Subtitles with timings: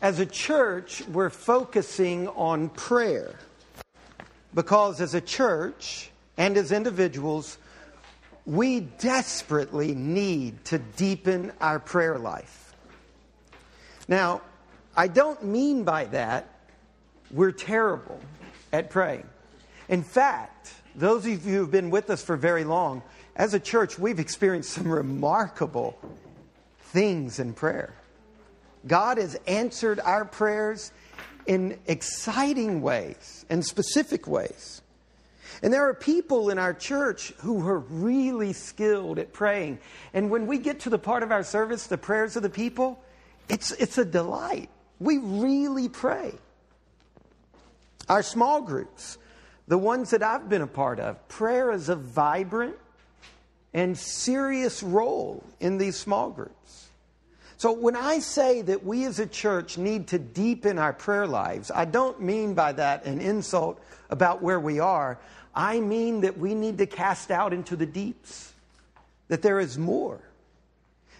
[0.00, 3.34] As a church, we're focusing on prayer
[4.54, 7.58] because as a church and as individuals,
[8.46, 12.76] we desperately need to deepen our prayer life.
[14.06, 14.42] Now,
[14.96, 16.48] I don't mean by that
[17.32, 18.20] we're terrible
[18.72, 19.26] at praying.
[19.88, 23.02] In fact, those of you who've been with us for very long,
[23.34, 25.98] as a church, we've experienced some remarkable
[26.78, 27.97] things in prayer.
[28.86, 30.92] God has answered our prayers
[31.46, 34.82] in exciting ways and specific ways.
[35.62, 39.78] And there are people in our church who are really skilled at praying.
[40.14, 43.02] And when we get to the part of our service, the prayers of the people,
[43.48, 44.68] it's, it's a delight.
[45.00, 46.34] We really pray.
[48.08, 49.18] Our small groups,
[49.66, 52.76] the ones that I've been a part of, prayer is a vibrant
[53.74, 56.87] and serious role in these small groups.
[57.58, 61.72] So when I say that we as a church need to deepen our prayer lives,
[61.74, 65.18] I don't mean by that an insult about where we are.
[65.52, 68.52] I mean that we need to cast out into the deeps,
[69.26, 70.20] that there is more,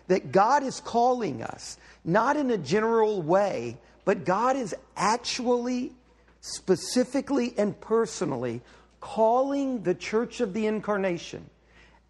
[0.06, 5.92] that God is calling us, not in a general way, but God is actually,
[6.40, 8.60] specifically, and personally
[9.00, 11.50] calling the church of the incarnation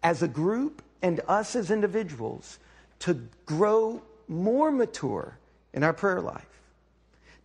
[0.03, 2.59] as a group and us as individuals
[2.99, 5.37] to grow more mature
[5.73, 6.45] in our prayer life.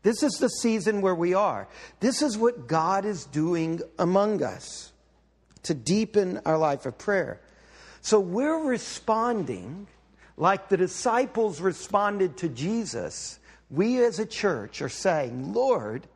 [0.02, 1.66] This is the season where we are.
[2.00, 4.92] This is what God is doing among us
[5.62, 7.40] to deepen our life of prayer.
[8.02, 9.86] So we're responding
[10.36, 13.38] like the disciples responded to Jesus.
[13.70, 16.06] We as a church are saying, Lord,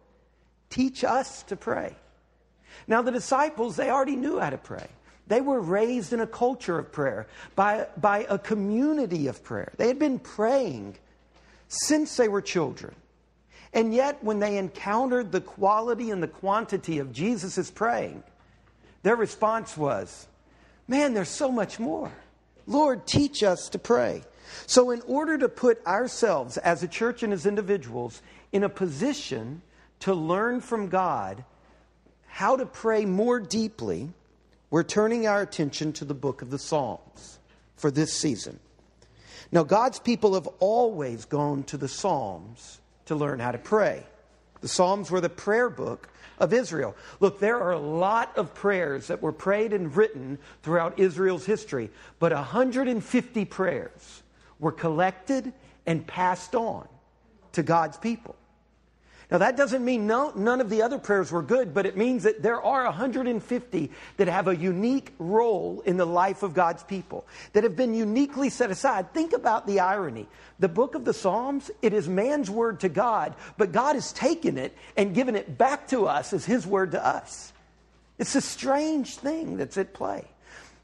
[0.69, 1.97] teach us to pray.
[2.87, 4.87] Now, the disciples, they already knew how to pray.
[5.29, 9.73] They were raised in a culture of prayer, by, by a community of prayer.
[9.77, 10.97] They had been praying
[11.69, 12.95] since they were children.
[13.75, 18.23] And yet, when they encountered the quality and the quantity of Jesus' praying,
[19.03, 20.27] their response was,
[20.89, 22.11] Man, there's so much more.
[22.67, 24.23] Lord, teach us to pray.
[24.67, 28.23] So, in order to put ourselves as a church and as individuals
[28.53, 29.61] in a position
[30.01, 31.45] to learn from God
[32.27, 34.11] how to pray more deeply,
[34.71, 37.39] we're turning our attention to the book of the Psalms
[37.77, 38.59] for this season.
[39.51, 44.05] Now, God's people have always gone to the Psalms to learn how to pray.
[44.61, 46.95] The Psalms were the prayer book of Israel.
[47.21, 51.91] Look, there are a lot of prayers that were prayed and written throughout Israel's history,
[52.19, 54.23] but 150 prayers
[54.59, 55.53] were collected
[55.87, 56.87] and passed on
[57.53, 58.37] to God's people.
[59.31, 62.23] Now, that doesn't mean no, none of the other prayers were good, but it means
[62.23, 67.27] that there are 150 that have a unique role in the life of God's people,
[67.53, 69.13] that have been uniquely set aside.
[69.13, 70.29] Think about the irony.
[70.61, 74.57] The book of the Psalms, it is man's word to God, but God has taken
[74.57, 77.53] it and given it back to us as his word to us.
[78.19, 80.25] It's a strange thing that's at play.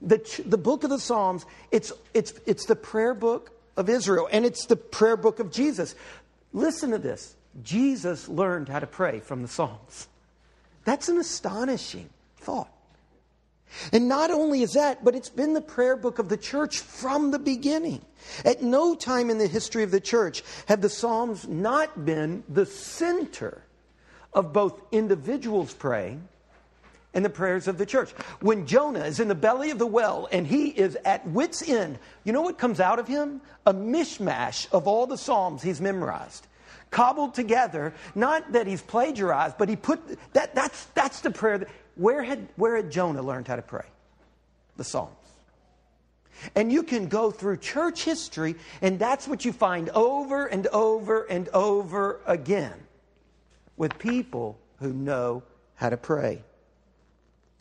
[0.02, 4.44] The, the book of the Psalms, it's, it's, it's the prayer book of Israel, and
[4.44, 5.94] it's the prayer book of Jesus.
[6.52, 7.34] Listen to this.
[7.62, 10.08] Jesus learned how to pray from the Psalms.
[10.84, 12.70] That's an astonishing thought.
[13.92, 17.30] And not only is that, but it's been the prayer book of the church from
[17.30, 18.02] the beginning.
[18.44, 22.66] At no time in the history of the church have the Psalms not been the
[22.66, 23.62] center
[24.32, 26.28] of both individuals praying
[27.14, 28.10] and the prayers of the church.
[28.40, 31.98] When Jonah is in the belly of the well and he is at wit's end,
[32.24, 33.40] you know what comes out of him?
[33.66, 36.46] A mishmash of all the Psalms he's memorized
[36.94, 37.92] cobbled together.
[38.14, 40.00] Not that he's plagiarized, but he put
[40.32, 41.58] that, that's, that's the prayer.
[41.58, 43.86] That, where, had, where had Jonah learned how to pray?
[44.76, 45.10] The Psalms.
[46.54, 51.24] And you can go through church history, and that's what you find over and over
[51.24, 52.74] and over again
[53.76, 55.42] with people who know
[55.74, 56.42] how to pray.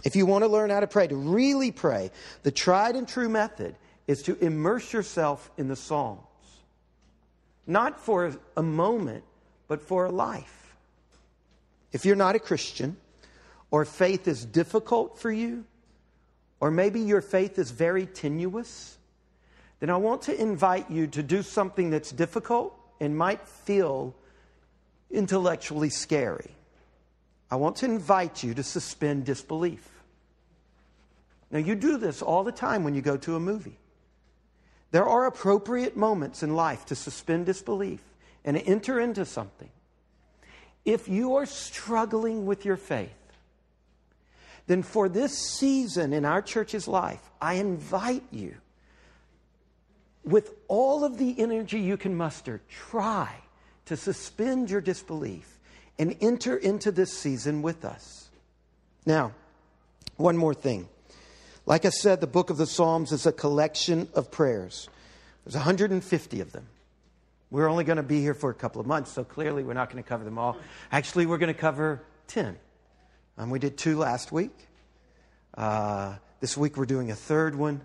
[0.03, 2.11] If you want to learn how to pray, to really pray,
[2.43, 6.21] the tried and true method is to immerse yourself in the Psalms
[7.65, 9.23] not for a moment,
[9.67, 10.75] but for a life.
[11.91, 12.97] If you're not a Christian,
[13.71, 15.65] or faith is difficult for you,
[16.59, 18.97] or maybe your faith is very tenuous,
[19.79, 24.15] then I want to invite you to do something that's difficult and might feel
[25.11, 26.51] intellectually scary.
[27.51, 29.87] I want to invite you to suspend disbelief.
[31.51, 33.77] Now, you do this all the time when you go to a movie.
[34.93, 37.99] There are appropriate moments in life to suspend disbelief
[38.45, 39.71] and enter into something.
[40.85, 43.09] If you are struggling with your faith,
[44.67, 48.53] then for this season in our church's life, I invite you,
[50.23, 53.33] with all of the energy you can muster, try
[53.85, 55.57] to suspend your disbelief
[55.97, 58.29] and enter into this season with us.
[59.07, 59.33] Now,
[60.17, 60.87] one more thing.
[61.65, 64.89] Like I said, the book of the Psalms is a collection of prayers.
[65.45, 66.67] There's 150 of them.
[67.51, 69.89] We're only going to be here for a couple of months, so clearly we're not
[69.91, 70.57] going to cover them all.
[70.91, 72.57] Actually, we're going to cover 10.
[73.37, 74.55] Um, we did two last week.
[75.55, 77.81] Uh, this week we're doing a third one.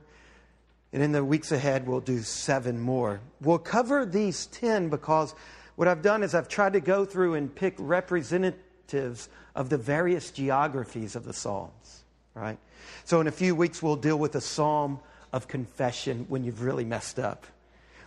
[0.93, 3.21] And in the weeks ahead, we'll do seven more.
[3.41, 5.35] We'll cover these 10 because
[5.77, 10.31] what I've done is I've tried to go through and pick representatives of the various
[10.31, 11.98] geographies of the Psalms,
[12.39, 12.59] right?
[13.05, 15.01] So in a few weeks, we'll deal with a psalm
[15.33, 17.47] of confession when you've really messed up.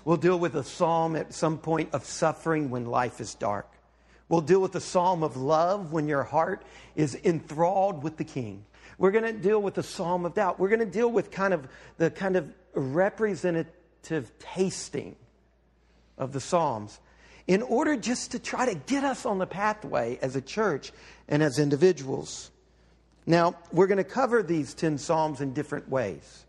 [0.05, 3.69] We'll deal with a psalm at some point of suffering when life is dark.
[4.29, 6.63] We'll deal with a psalm of love when your heart
[6.95, 8.65] is enthralled with the king.
[8.97, 10.59] We're going to deal with the psalm of doubt.
[10.59, 11.67] We're going to deal with kind of
[11.97, 15.15] the kind of representative tasting
[16.17, 16.99] of the Psalms
[17.47, 20.91] in order just to try to get us on the pathway as a church
[21.27, 22.51] and as individuals.
[23.25, 26.45] Now, we're going to cover these 10 Psalms in different ways.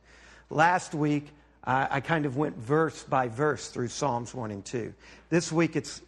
[0.51, 1.29] Last week,
[1.65, 4.93] I, I kind of went verse by verse through Psalms 1 and 2.
[5.29, 6.01] This week, it's,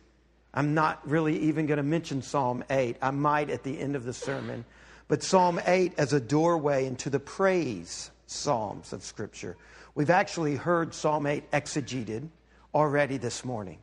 [0.52, 2.96] I'm not really even going to mention Psalm 8.
[3.02, 4.64] I might at the end of the sermon.
[5.06, 9.56] But Psalm 8 as a doorway into the praise Psalms of Scripture
[9.94, 12.28] We've actually heard Psalm 8 exegeted
[12.75, 13.78] already this morning.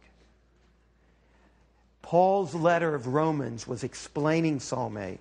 [2.02, 5.20] Paul's letter of Romans was explaining Psalm 8.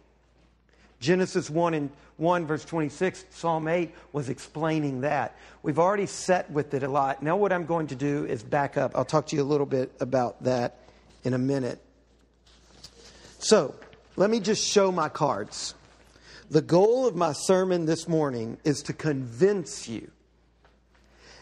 [1.00, 5.36] Genesis 1 and 1 verse 26, Psalm 8 was explaining that.
[5.62, 7.22] We've already set with it a lot.
[7.22, 8.92] Now what I'm going to do is back up.
[8.94, 10.76] I'll talk to you a little bit about that
[11.24, 11.82] in a minute.
[13.38, 13.74] So,
[14.16, 15.74] let me just show my cards.
[16.50, 20.10] The goal of my sermon this morning is to convince you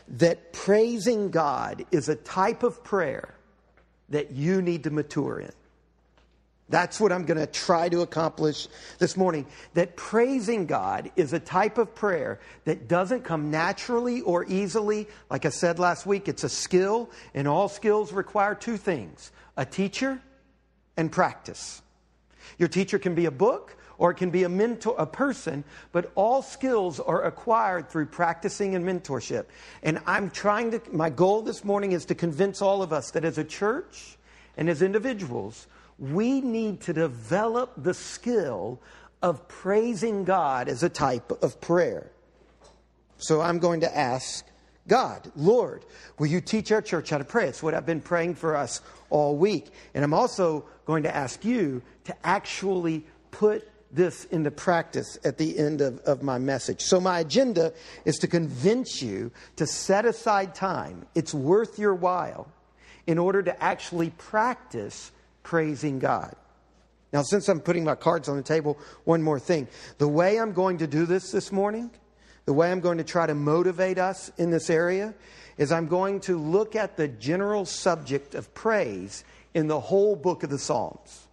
[0.07, 3.35] that praising God is a type of prayer
[4.11, 5.53] that you need to mature in.
[6.69, 8.69] That's what I'm going to try to accomplish
[8.99, 9.47] this morning.
[9.75, 15.09] That praising God is a type of prayer that doesn't come naturally or easily.
[15.31, 19.65] Like I said last week, it's a skill, and all skills require two things a
[19.65, 20.21] teacher
[20.97, 21.83] and practice.
[22.59, 26.13] Your teacher can be a book, or it can be a mentor, a person, but
[26.15, 29.47] all skills are acquired through practicing and mentorship.
[29.83, 33.25] And I'm trying to, my goal this morning is to convince all of us that
[33.25, 34.17] as a church
[34.57, 35.67] and as individuals,
[35.99, 38.81] we need to develop the skill
[39.23, 42.11] of praising God as a type of prayer.
[43.17, 44.47] So I'm going to ask
[44.87, 45.85] God, Lord,
[46.19, 47.49] will you teach our church how to pray?
[47.49, 48.81] It's what I've been praying for us
[49.11, 49.67] all week.
[49.93, 55.59] And I'm also going to ask you to actually put this into practice at the
[55.59, 56.83] end of, of my message.
[56.83, 57.73] So, my agenda
[58.05, 61.07] is to convince you to set aside time.
[61.15, 62.49] It's worth your while
[63.07, 65.11] in order to actually practice
[65.49, 66.37] praising God.
[67.11, 69.67] Now, since I'm putting my cards on the table, one more thing.
[69.97, 71.91] The way I'm going to do this this morning,
[72.45, 75.15] the way I'm going to try to motivate us in this area,
[75.57, 79.25] is I'm going to look at the general subject of praise
[79.55, 81.27] in the whole book of the Psalms.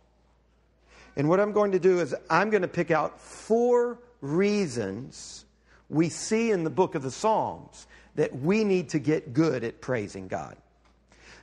[1.17, 5.43] And what I'm going to do is I'm going to pick out four reasons
[5.89, 7.85] we see in the book of the Psalms
[8.15, 10.55] that we need to get good at praising God.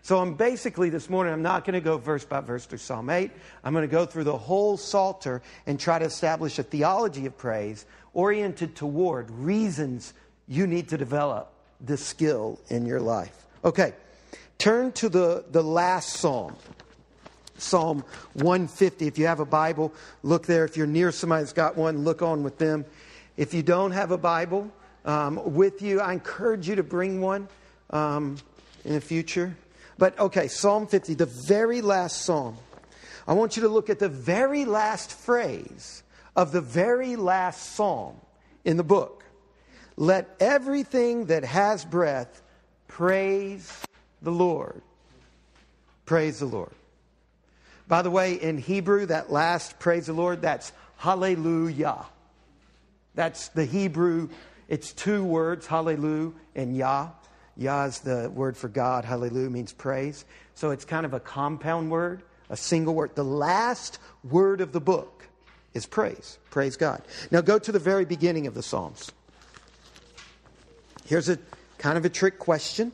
[0.05, 3.09] So I'm basically this morning, I'm not going to go verse by verse through Psalm
[3.09, 3.31] 8.
[3.63, 7.39] I'm going to go through the whole Psalter and try to establish a theology of
[7.39, 10.13] praise oriented toward reasons
[10.49, 13.47] you need to develop this skill in your life.
[13.65, 13.95] Okay,
[14.59, 16.57] turn to the, the last Psalm.
[17.57, 18.05] Psalm
[18.35, 19.07] 150.
[19.07, 19.93] If you have a Bible,
[20.25, 20.65] look there.
[20.65, 22.85] If you're near somebody that's got one, look on with them.
[23.37, 24.69] If you don't have a Bible
[25.05, 27.47] um, with you, I encourage you to bring one
[27.91, 28.37] um,
[28.85, 29.57] in the future.
[29.99, 32.57] But okay, Psalm 50, the very last psalm.
[33.27, 36.03] I want you to look at the very last phrase
[36.35, 38.17] of the very last psalm
[38.65, 39.25] in the book.
[39.97, 42.43] Let everything that has breath
[42.89, 43.85] praise
[44.23, 44.81] the Lord.
[46.07, 46.73] Praise the Lord.
[47.87, 52.07] By the way, in Hebrew, that last praise the Lord, that's hallelujah.
[53.15, 54.31] That's the Hebrew,
[54.69, 57.09] it's two words, hallelujah and Yah.
[57.57, 60.25] Yah is the word for God, hallelujah means praise.
[60.55, 63.15] So it's kind of a compound word, a single word.
[63.15, 65.29] The last word of the book
[65.75, 66.39] is praise.
[66.51, 67.03] Praise God.
[67.31, 69.11] Now go to the very beginning of the Psalms.
[71.05, 71.39] Here's a
[71.79, 72.93] kind of a trick question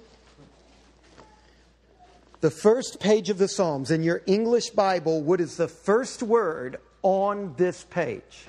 [2.40, 6.78] the first page of the Psalms in your English Bible, what is the first word
[7.02, 8.46] on this page?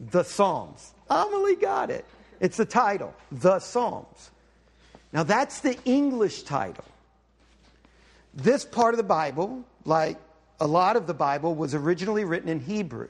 [0.00, 0.92] The Psalms.
[1.08, 2.04] Amelie got it.
[2.40, 4.30] It's the title, The Psalms.
[5.12, 6.84] Now that's the English title.
[8.34, 10.18] This part of the Bible, like
[10.60, 13.08] a lot of the Bible, was originally written in Hebrew.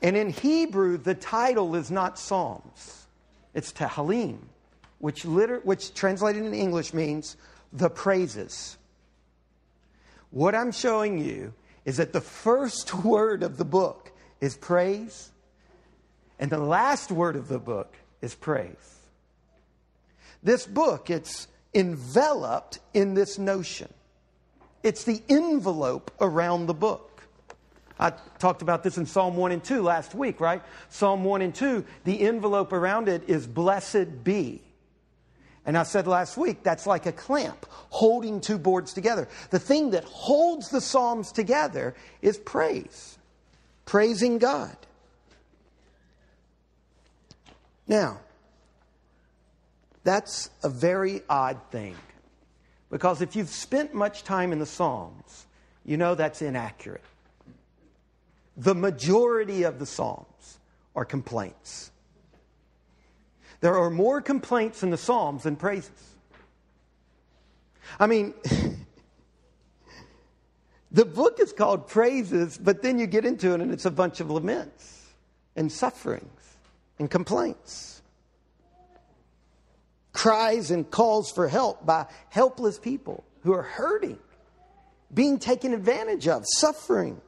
[0.00, 3.06] And in Hebrew, the title is not Psalms,
[3.54, 4.38] it's Tehillim,
[4.98, 7.36] which, liter- which translated in English means
[7.72, 8.76] the praises.
[10.30, 11.52] What I'm showing you
[11.84, 15.30] is that the first word of the book is praise,
[16.38, 19.00] and the last word of the book is praise.
[20.42, 23.92] This book, it's enveloped in this notion.
[24.82, 27.22] It's the envelope around the book.
[27.98, 30.62] I talked about this in Psalm 1 and 2 last week, right?
[30.88, 34.60] Psalm 1 and 2, the envelope around it is blessed be.
[35.64, 39.28] And I said last week, that's like a clamp holding two boards together.
[39.50, 43.18] The thing that holds the Psalms together is praise,
[43.84, 44.76] praising God.
[47.86, 48.20] Now,
[50.04, 51.96] that's a very odd thing.
[52.90, 55.46] Because if you've spent much time in the Psalms,
[55.84, 57.02] you know that's inaccurate.
[58.56, 60.58] The majority of the Psalms
[60.94, 61.90] are complaints.
[63.60, 65.90] There are more complaints in the Psalms than praises.
[67.98, 68.34] I mean,
[70.90, 74.20] the book is called Praises, but then you get into it and it's a bunch
[74.20, 75.06] of laments
[75.56, 76.41] and sufferings
[77.02, 78.00] and complaints.
[80.12, 84.18] Cries and calls for help by helpless people who are hurting,
[85.12, 87.20] being taken advantage of, suffering.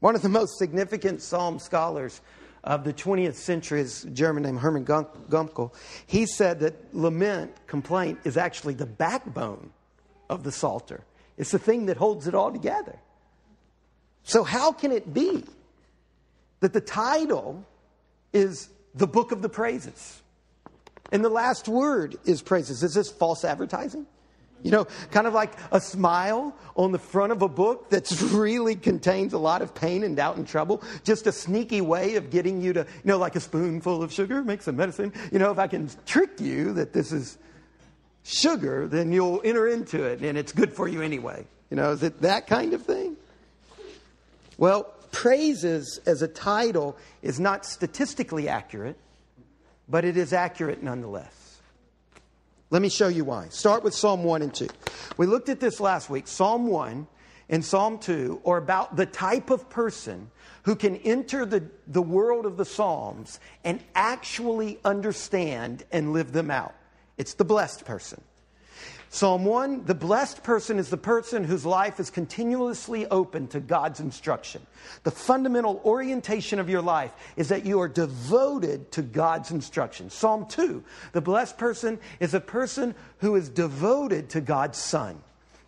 [0.00, 2.20] One of the most significant psalm scholars
[2.62, 5.72] of the 20th century is a German named Hermann Gunkel.
[6.06, 9.70] He said that lament, complaint, is actually the backbone
[10.28, 11.02] of the Psalter.
[11.38, 12.98] It's the thing that holds it all together.
[14.22, 15.44] So, how can it be
[16.60, 17.64] that the title
[18.32, 20.22] is the book of the praises?
[21.12, 22.82] And the last word is praises.
[22.82, 24.06] Is this false advertising?
[24.62, 28.76] You know, kind of like a smile on the front of a book that really
[28.76, 30.82] contains a lot of pain and doubt and trouble.
[31.02, 34.44] Just a sneaky way of getting you to, you know, like a spoonful of sugar
[34.44, 35.12] makes a medicine.
[35.32, 37.38] You know, if I can trick you that this is
[38.22, 41.46] sugar, then you'll enter into it and it's good for you anyway.
[41.70, 43.16] You know, is it that kind of thing?
[44.58, 48.96] Well, praises as a title is not statistically accurate,
[49.88, 51.60] but it is accurate nonetheless.
[52.70, 53.48] Let me show you why.
[53.48, 54.68] Start with Psalm 1 and 2.
[55.16, 56.28] We looked at this last week.
[56.28, 57.06] Psalm 1
[57.48, 60.30] and Psalm 2 are about the type of person
[60.62, 66.50] who can enter the, the world of the Psalms and actually understand and live them
[66.50, 66.74] out.
[67.18, 68.22] It's the blessed person.
[69.12, 73.98] Psalm 1 The blessed person is the person whose life is continuously open to God's
[73.98, 74.64] instruction.
[75.02, 80.10] The fundamental orientation of your life is that you are devoted to God's instruction.
[80.10, 85.20] Psalm 2 The blessed person is a person who is devoted to God's Son.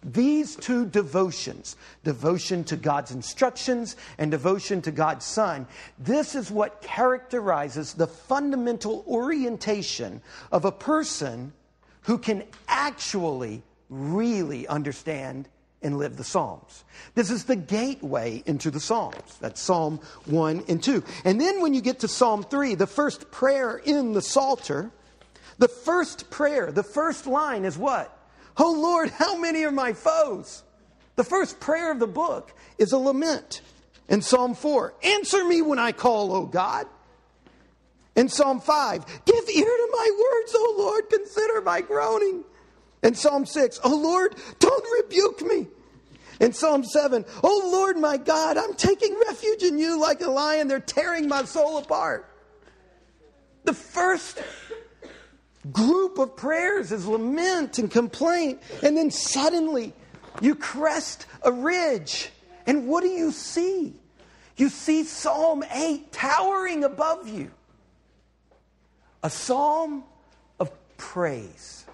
[0.05, 5.67] These two devotions, devotion to God's instructions and devotion to God's Son,
[5.99, 10.21] this is what characterizes the fundamental orientation
[10.53, 11.53] of a person
[12.03, 15.49] who can actually really understand
[15.83, 16.85] and live the Psalms.
[17.15, 19.37] This is the gateway into the Psalms.
[19.41, 21.03] That's Psalm 1 and 2.
[21.25, 24.91] And then when you get to Psalm 3, the first prayer in the Psalter,
[25.59, 28.17] the first prayer, the first line is what?
[28.57, 30.63] Oh Lord, how many are my foes?
[31.17, 33.61] The first prayer of the book is a lament.
[34.09, 36.87] In Psalm 4, answer me when I call, O God.
[38.15, 42.45] In Psalm 5, give ear to my words, O Lord, consider my groaning.
[43.03, 45.67] In Psalm 6, O Lord, don't rebuke me.
[46.41, 50.69] In Psalm 7, O Lord my God, I'm taking refuge in you like a lion.
[50.69, 52.29] They're tearing my soul apart.
[53.65, 54.43] The first
[55.71, 58.61] group of prayers is lament and complaint.
[58.83, 59.95] And then suddenly
[60.41, 62.31] you crest a ridge.
[62.67, 63.95] And what do you see?
[64.57, 67.51] You see Psalm 8 towering above you
[69.23, 70.05] a psalm
[70.59, 71.85] of praise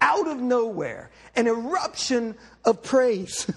[0.00, 2.34] out of nowhere, an eruption
[2.64, 3.50] of praise.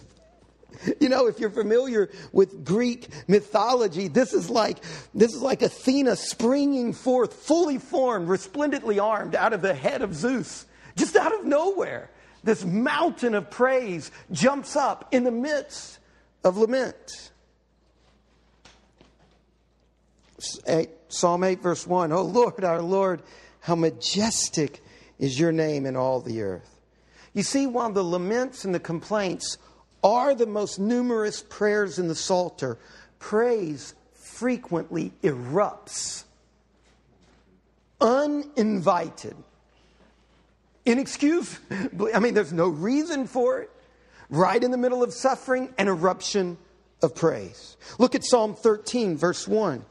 [1.00, 4.80] you know, if you're familiar with Greek mythology, this is like
[5.14, 10.14] this is like Athena springing forth, fully formed, resplendently armed, out of the head of
[10.14, 10.66] Zeus,
[10.96, 12.10] just out of nowhere.
[12.44, 16.00] This mountain of praise jumps up in the midst
[16.44, 17.32] of lament.
[21.14, 23.22] Psalm 8, verse 1 Oh Lord, our Lord,
[23.62, 24.84] how majestic
[25.20, 26.80] is your name in all the earth.
[27.34, 29.58] You see, while the laments and the complaints
[30.04, 32.78] are the most numerous prayers in the Psalter,
[33.20, 36.24] praise frequently erupts
[38.02, 39.36] uninvited
[40.86, 42.10] inexcusable.
[42.14, 43.70] I mean, there's no reason for it.
[44.30, 46.58] Right in the middle of suffering, an eruption
[47.02, 47.78] of praise.
[48.00, 49.86] Look at Psalm 13, verse 1.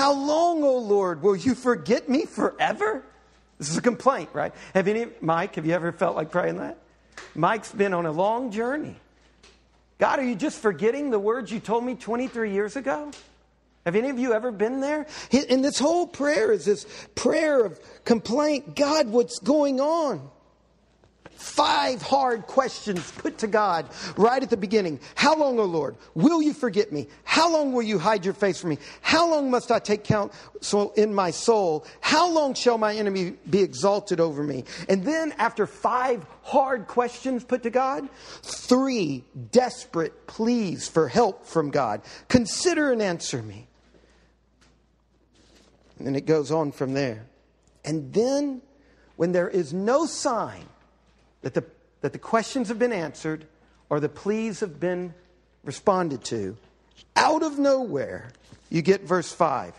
[0.00, 3.04] How long, O Lord, will you forget me forever?
[3.58, 4.54] This is a complaint, right?
[4.72, 6.78] Have any, Mike, have you ever felt like praying that?
[7.34, 8.96] Mike's been on a long journey.
[9.98, 13.10] God, are you just forgetting the words you told me 23 years ago?
[13.84, 15.06] Have any of you ever been there?
[15.50, 20.30] And this whole prayer is this prayer of complaint God, what's going on?
[21.40, 25.00] Five hard questions put to God right at the beginning.
[25.14, 27.08] How long, O Lord, will you forget me?
[27.24, 28.78] How long will you hide your face from me?
[29.00, 31.86] How long must I take counsel in my soul?
[32.02, 34.64] How long shall my enemy be exalted over me?
[34.86, 38.06] And then, after five hard questions put to God,
[38.42, 42.02] three desperate pleas for help from God.
[42.28, 43.66] Consider and answer me.
[45.98, 47.24] And it goes on from there.
[47.82, 48.60] And then,
[49.16, 50.66] when there is no sign
[51.42, 51.64] that the,
[52.00, 53.46] that the questions have been answered
[53.88, 55.14] or the pleas have been
[55.64, 56.56] responded to,
[57.16, 58.30] out of nowhere,
[58.70, 59.74] you get verse 5.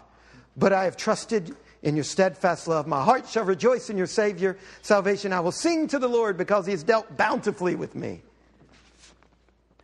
[0.58, 2.88] But I have trusted in your steadfast love.
[2.88, 5.34] My heart shall rejoice in your Savior salvation.
[5.34, 8.22] I will sing to the Lord because he has dealt bountifully with me.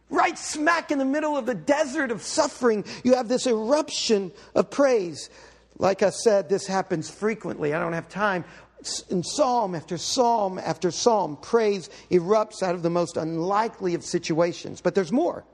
[0.09, 4.69] Right smack in the middle of the desert of suffering, you have this eruption of
[4.69, 5.29] praise.
[5.79, 7.73] Like I said, this happens frequently.
[7.73, 8.45] I don't have time.
[9.09, 14.81] In psalm after psalm after psalm, praise erupts out of the most unlikely of situations.
[14.81, 15.45] But there's more.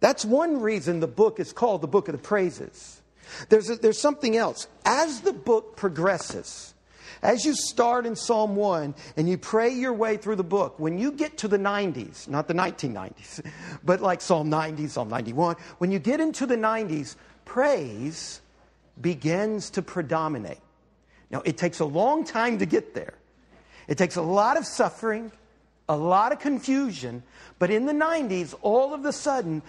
[0.00, 3.02] That's one reason the book is called the Book of the Praises.
[3.48, 4.66] There's, a, there's something else.
[4.84, 6.74] As the book progresses,
[7.22, 10.98] as you start in Psalm 1 and you pray your way through the book, when
[10.98, 13.44] you get to the 90s, not the 1990s,
[13.84, 18.40] but like Psalm 90, Psalm 91, when you get into the 90s, praise
[19.00, 20.58] begins to predominate.
[21.30, 23.14] Now, it takes a long time to get there.
[23.88, 25.32] It takes a lot of suffering,
[25.88, 27.22] a lot of confusion,
[27.58, 29.62] but in the 90s, all of a sudden,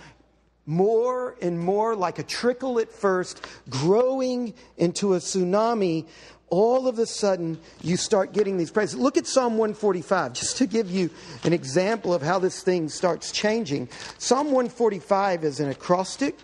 [0.66, 6.06] more and more like a trickle at first, growing into a tsunami,
[6.50, 9.00] all of a sudden you start getting these praises.
[9.00, 11.10] Look at Psalm 145, just to give you
[11.44, 13.90] an example of how this thing starts changing.
[14.20, 16.38] Psalm 145 is an acrostic.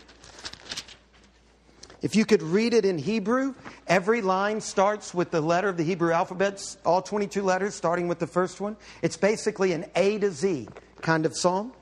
[2.08, 3.54] If you could read it in Hebrew,
[3.86, 8.18] every line starts with the letter of the Hebrew alphabet, all 22 letters, starting with
[8.18, 8.78] the first one.
[9.02, 10.70] It's basically an A to Z
[11.02, 11.74] kind of psalm.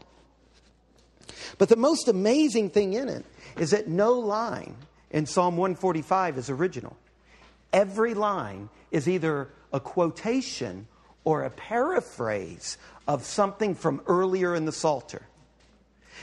[1.60, 3.24] But the most amazing thing in it
[3.60, 4.76] is that no line
[5.12, 6.98] in Psalm 145 is original.
[7.72, 10.88] Every line is either a quotation
[11.24, 15.28] or a paraphrase of something from earlier in the Psalter.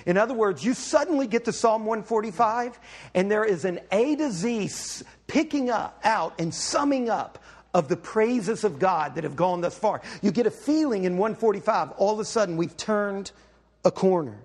[0.07, 2.79] In other words, you suddenly get to Psalm 145,
[3.15, 4.71] and there is an A to Z
[5.27, 7.39] picking up, out and summing up
[7.75, 10.03] of the praises of God that have gone thus far.
[10.21, 13.33] You get a feeling in 145, all of a sudden we've turned
[13.85, 14.39] a corner.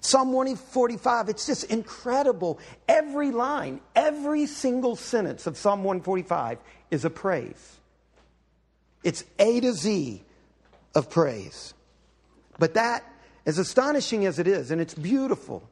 [0.00, 2.58] Psalm 145, it's just incredible.
[2.88, 6.58] Every line, every single sentence of Psalm 145
[6.90, 7.78] is a praise.
[9.04, 10.22] It's A to Z
[10.94, 11.74] of praise.
[12.58, 13.04] But that
[13.44, 15.68] as astonishing as it is, and it's beautiful,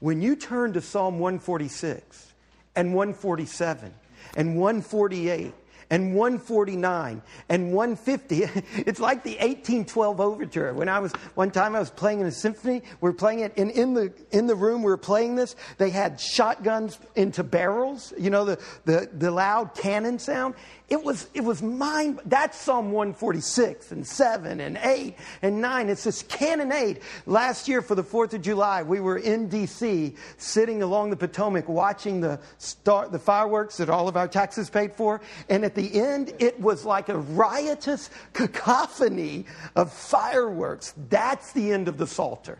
[0.00, 2.32] when you turn to Psalm 146
[2.74, 3.94] and 147
[4.36, 5.52] and 148
[5.92, 8.44] and 149 and 150.
[8.86, 10.72] It's like the 1812 overture.
[10.72, 13.52] When I was, one time I was playing in a symphony, we are playing it,
[13.58, 18.14] and in the, in the room we were playing this, they had shotguns into barrels,
[18.18, 20.54] you know, the, the, the loud cannon sound.
[20.92, 25.88] It was, it was mind, that's Psalm 146 and 7 and 8 and 9.
[25.88, 27.00] It's this cannonade.
[27.24, 30.14] Last year for the 4th of July, we were in D.C.
[30.36, 34.92] sitting along the Potomac watching the, start, the fireworks that all of our taxes paid
[34.92, 35.22] for.
[35.48, 40.94] And at the end, it was like a riotous cacophony of fireworks.
[41.08, 42.58] That's the end of the Psalter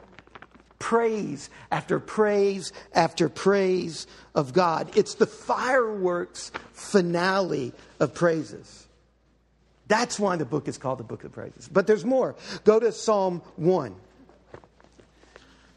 [0.82, 4.90] praise after praise after praise of God.
[4.96, 8.88] It's the fireworks finale of praises.
[9.86, 11.68] That's why the book is called the Book of Praises.
[11.68, 12.34] But there's more.
[12.64, 13.94] Go to Psalm 1.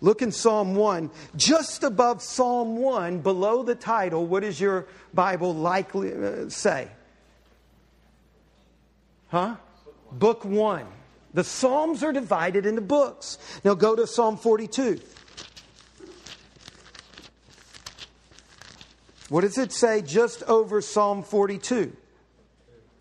[0.01, 1.11] Look in Psalm 1.
[1.35, 6.87] Just above Psalm 1, below the title, what does your Bible likely uh, say?
[9.27, 9.55] Huh?
[10.11, 10.85] Book 1.
[11.33, 13.37] The Psalms are divided into books.
[13.63, 15.01] Now go to Psalm 42.
[19.29, 21.95] What does it say just over Psalm 42?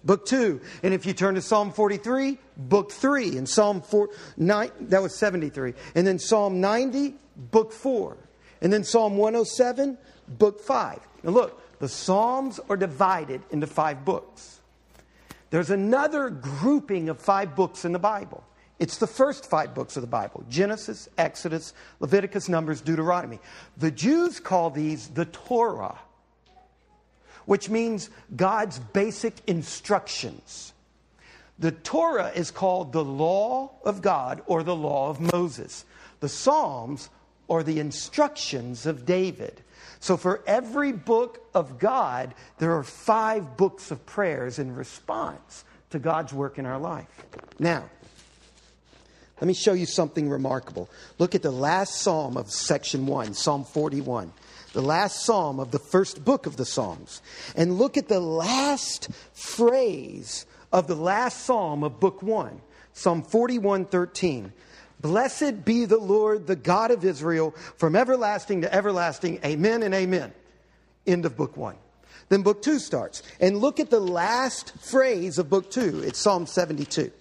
[0.05, 0.61] Book 2.
[0.83, 3.39] And if you turn to Psalm 43, book 3.
[3.39, 5.75] And Psalm 4, nine, that was 73.
[5.95, 8.17] And then Psalm 90, book 4.
[8.61, 10.99] And then Psalm 107, book 5.
[11.23, 14.61] Now look, the Psalms are divided into five books.
[15.55, 18.43] There's another grouping of five books in the Bible.
[18.81, 23.39] It's the first five books of the Bible Genesis, Exodus, Leviticus, Numbers, Deuteronomy.
[23.77, 25.97] The Jews call these the Torah,
[27.45, 30.73] which means God's basic instructions.
[31.61, 35.85] The Torah is called the law of God or the law of Moses.
[36.19, 37.11] The Psalms
[37.49, 39.63] are the instructions of David.
[40.01, 45.99] So, for every book of God, there are five books of prayers in response to
[45.99, 47.09] God's work in our life.
[47.59, 47.89] Now,
[49.41, 50.89] let me show you something remarkable.
[51.19, 54.33] Look at the last psalm of section 1, Psalm 41,
[54.73, 57.21] the last psalm of the first book of the Psalms.
[57.57, 62.61] And look at the last phrase of the last psalm of book 1,
[62.93, 64.53] Psalm 41 13.
[65.05, 69.39] Blessed be the Lord, the God of Israel, from everlasting to everlasting.
[69.45, 70.33] Amen and amen.
[71.07, 71.77] End of book one.
[72.31, 73.23] Then book two starts.
[73.39, 76.03] And look at the last phrase of book two.
[76.03, 77.13] It's Psalm 72,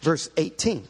[0.00, 0.88] verse 18.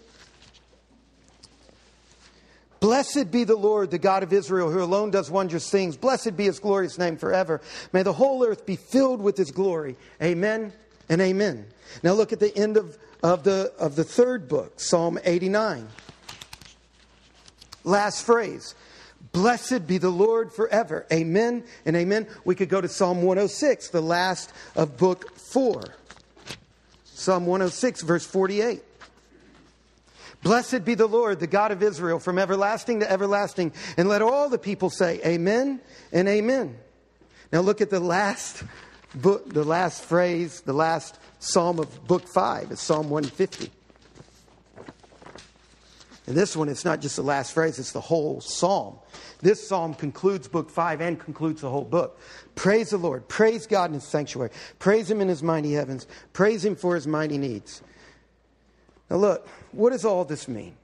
[2.81, 5.99] Blessed be the Lord, the God of Israel, who alone does wondrous things.
[5.99, 7.61] Blessed be his glorious name forever.
[7.93, 9.97] May the whole earth be filled with his glory.
[10.23, 10.73] Amen
[11.11, 11.67] and amen.
[12.03, 15.89] Now look at the end of, of, the, of the third book, Psalm 89.
[17.87, 18.75] Last phrase.
[19.33, 21.07] Blessed be the Lord forever.
[21.13, 22.27] Amen and amen.
[22.45, 25.83] We could go to Psalm 106, the last of book 4.
[27.05, 28.83] Psalm 106, verse 48.
[30.43, 33.73] Blessed be the Lord, the God of Israel, from everlasting to everlasting.
[33.97, 35.81] And let all the people say, Amen
[36.13, 36.77] and Amen.
[37.53, 38.65] Now look at the last
[39.15, 42.73] book, the last phrase, the last psalm of book 5.
[42.73, 43.71] It's Psalm 150.
[46.27, 48.99] And this one, it's not just the last phrase, it's the whole psalm.
[49.41, 52.19] This psalm concludes book five and concludes the whole book.
[52.57, 53.29] Praise the Lord.
[53.29, 54.51] Praise God in his sanctuary.
[54.81, 56.07] Praise him in his mighty heavens.
[56.33, 57.81] Praise him for his mighty needs.
[59.09, 60.75] Now, look, what does all this mean?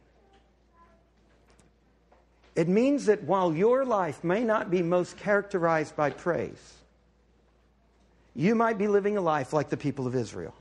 [2.54, 6.74] It means that while your life may not be most characterized by praise,
[8.34, 10.54] you might be living a life like the people of Israel.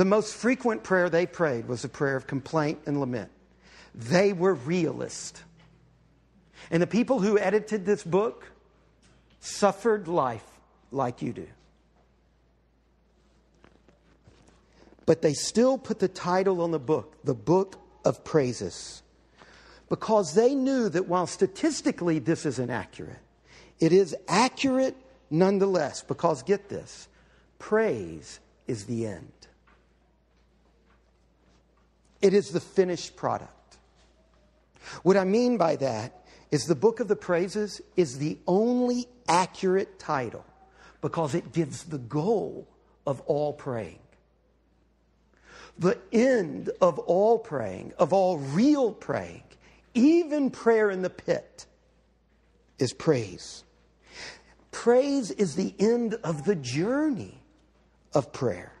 [0.00, 3.30] The most frequent prayer they prayed was a prayer of complaint and lament.
[3.94, 5.42] They were realist.
[6.70, 8.50] And the people who edited this book
[9.40, 10.46] suffered life
[10.90, 11.46] like you do.
[15.04, 19.02] But they still put the title on the book, the Book of Praises,
[19.90, 23.20] because they knew that while statistically this is inaccurate,
[23.80, 24.96] it is accurate
[25.28, 27.06] nonetheless, because get this
[27.58, 29.30] praise is the end.
[32.20, 33.78] It is the finished product.
[35.02, 39.98] What I mean by that is the book of the praises is the only accurate
[39.98, 40.44] title
[41.00, 42.66] because it gives the goal
[43.06, 43.98] of all praying.
[45.78, 49.44] The end of all praying, of all real praying,
[49.94, 51.66] even prayer in the pit,
[52.78, 53.64] is praise.
[54.72, 57.42] Praise is the end of the journey
[58.12, 58.72] of prayer.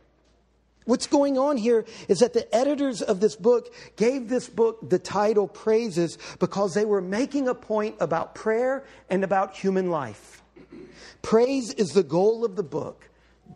[0.90, 4.98] What's going on here is that the editors of this book gave this book the
[4.98, 10.42] title Praises because they were making a point about prayer and about human life.
[11.22, 13.08] Praise is the goal of the book,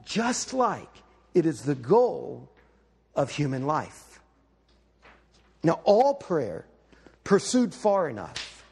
[0.05, 1.03] just like
[1.35, 2.49] it is the goal
[3.17, 4.21] of human life.
[5.65, 6.67] Now, all prayer
[7.25, 8.65] pursued far enough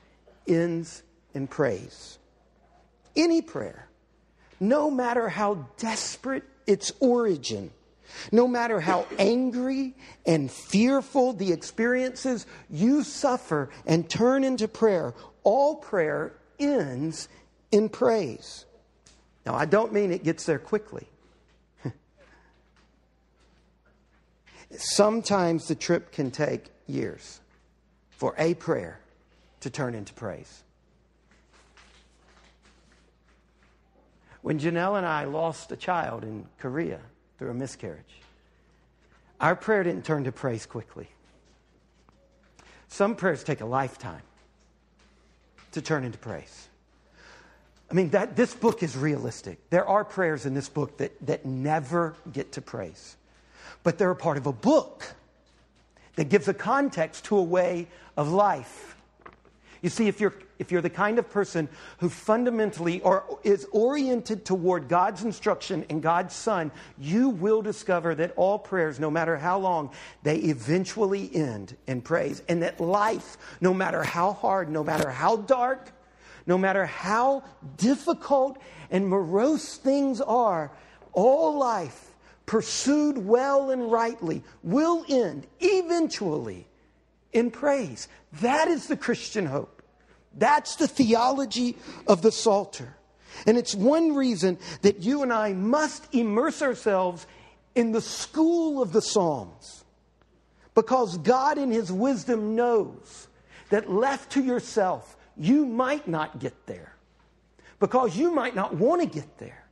[0.47, 1.03] ends
[1.35, 2.17] in praise.
[3.17, 3.89] Any prayer,
[4.61, 7.73] no matter how desperate its origin,
[8.31, 9.95] no matter how angry
[10.27, 17.29] and fearful the experiences you suffer and turn into prayer, all prayer ends
[17.71, 18.65] in praise.
[19.45, 21.09] Now, I don't mean it gets there quickly.
[24.77, 27.41] Sometimes the trip can take years
[28.11, 29.01] for a prayer
[29.61, 30.63] to turn into praise.
[34.43, 37.01] When Janelle and I lost a child in Korea,
[37.39, 38.21] through a miscarriage.
[39.41, 41.09] Our prayer didn't turn to praise quickly.
[42.89, 44.23] Some prayers take a lifetime
[45.73, 46.69] to turn into praise.
[47.91, 49.59] I mean, that, this book is realistic.
[49.71, 53.17] There are prayers in this book that, that never get to praise,
[53.83, 55.15] but they're a part of a book
[56.17, 58.97] that gives a context to a way of life.
[59.83, 61.69] You see, if you're, if you're the kind of person
[61.99, 68.33] who fundamentally or is oriented toward God's instruction and God's Son, you will discover that
[68.37, 69.91] all prayers, no matter how long,
[70.23, 72.43] they eventually end in praise.
[72.49, 75.91] And that life, no matter how hard, no matter how dark,
[76.47, 77.43] no matter how
[77.77, 80.71] difficult and morose things are,
[81.13, 82.15] all life
[82.47, 86.67] pursued well and rightly will end eventually
[87.33, 88.09] in praise.
[88.41, 89.83] That is the Christian hope.
[90.35, 92.97] That's the theology of the Psalter.
[93.47, 97.27] And it's one reason that you and I must immerse ourselves
[97.75, 99.85] in the school of the Psalms.
[100.75, 103.29] Because God, in His wisdom, knows
[103.71, 106.95] that left to yourself, you might not get there.
[107.79, 109.67] Because you might not want to get there.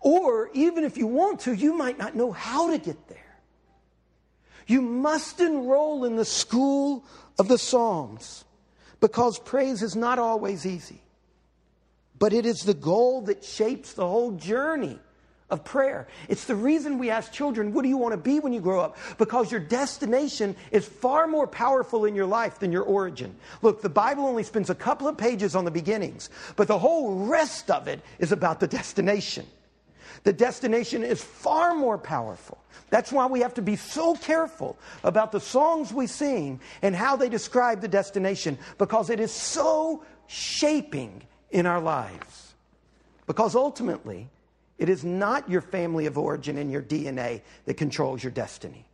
[0.00, 3.29] Or even if you want to, you might not know how to get there.
[4.70, 7.04] You must enroll in the school
[7.40, 8.44] of the Psalms
[9.00, 11.02] because praise is not always easy.
[12.20, 15.00] But it is the goal that shapes the whole journey
[15.50, 16.06] of prayer.
[16.28, 18.78] It's the reason we ask children, What do you want to be when you grow
[18.78, 18.96] up?
[19.18, 23.34] Because your destination is far more powerful in your life than your origin.
[23.62, 27.26] Look, the Bible only spends a couple of pages on the beginnings, but the whole
[27.26, 29.46] rest of it is about the destination.
[30.24, 32.58] The destination is far more powerful.
[32.90, 37.16] That's why we have to be so careful about the songs we sing and how
[37.16, 42.54] they describe the destination because it is so shaping in our lives.
[43.26, 44.28] Because ultimately,
[44.78, 48.86] it is not your family of origin and your DNA that controls your destiny.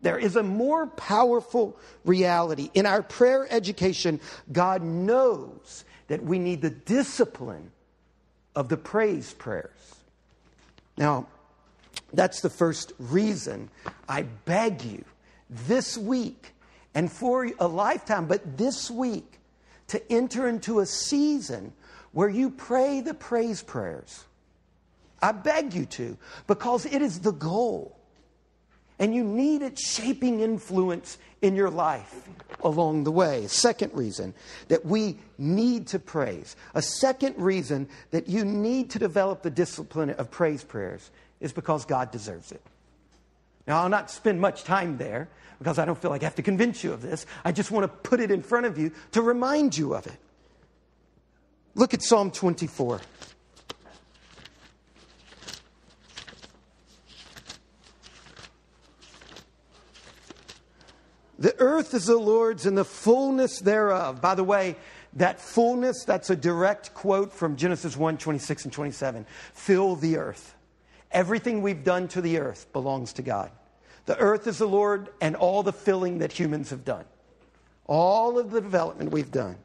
[0.00, 2.70] There is a more powerful reality.
[2.74, 4.20] In our prayer education,
[4.52, 7.72] God knows that we need the discipline
[8.58, 9.94] of the praise prayers.
[10.96, 11.28] Now,
[12.12, 13.70] that's the first reason
[14.08, 15.04] I beg you
[15.48, 16.54] this week
[16.92, 19.38] and for a lifetime, but this week
[19.86, 21.72] to enter into a season
[22.10, 24.24] where you pray the praise prayers.
[25.22, 26.18] I beg you to,
[26.48, 27.96] because it is the goal.
[28.98, 32.28] And you need its shaping influence in your life
[32.62, 33.46] along the way.
[33.46, 34.34] Second reason
[34.68, 36.56] that we need to praise.
[36.74, 41.84] A second reason that you need to develop the discipline of praise prayers is because
[41.84, 42.62] God deserves it.
[43.66, 46.42] Now, I'll not spend much time there because I don't feel like I have to
[46.42, 47.26] convince you of this.
[47.44, 50.16] I just want to put it in front of you to remind you of it.
[51.74, 53.00] Look at Psalm 24.
[61.38, 64.20] The earth is the Lord's and the fullness thereof.
[64.20, 64.76] By the way,
[65.14, 69.26] that fullness, that's a direct quote from Genesis 1 26 and 27.
[69.54, 70.54] Fill the earth.
[71.10, 73.50] Everything we've done to the earth belongs to God.
[74.06, 77.04] The earth is the Lord and all the filling that humans have done.
[77.86, 79.56] All of the development we've done.